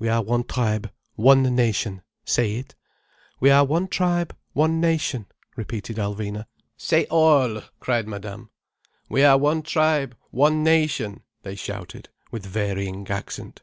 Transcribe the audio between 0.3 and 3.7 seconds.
tribe, one nation—say it." "We are